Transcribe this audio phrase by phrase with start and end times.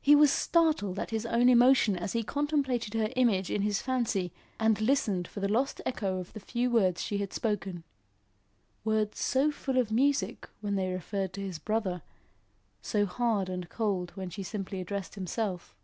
[0.00, 4.32] He was startled at his own emotion as he contemplated her image in his fancy
[4.58, 7.84] and listened for the lost echo of the few words she had spoken
[8.86, 12.00] words so full of music when they referred to his brother,
[12.80, 15.76] so hard and cold when she simply addressed himself.